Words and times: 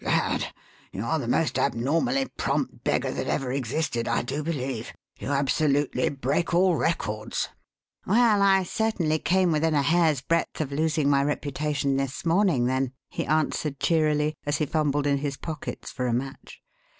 Gad! 0.03 0.51
You're 0.91 1.19
the 1.19 1.27
most 1.27 1.59
abnormally 1.59 2.25
prompt 2.35 2.83
beggar 2.83 3.11
that 3.11 3.27
ever 3.27 3.51
existed, 3.51 4.07
I 4.07 4.23
do 4.23 4.41
believe. 4.41 4.93
You 5.19 5.29
absolutely 5.29 6.09
break 6.09 6.55
all 6.55 6.75
records." 6.75 7.49
"Well, 8.07 8.41
I 8.41 8.63
certainly 8.63 9.19
came 9.19 9.51
within 9.51 9.75
a 9.75 9.83
hair's 9.83 10.21
breadth 10.21 10.59
of 10.59 10.71
losing 10.71 11.07
my 11.07 11.21
reputation 11.23 11.97
this 11.97 12.25
morning, 12.25 12.65
then," 12.65 12.93
he 13.09 13.27
answered 13.27 13.79
cheerily, 13.79 14.33
as 14.43 14.57
he 14.57 14.65
fumbled 14.65 15.05
in 15.05 15.19
his 15.19 15.37
pockets 15.37 15.91
for 15.91 16.07
a 16.07 16.13
match. 16.13 16.63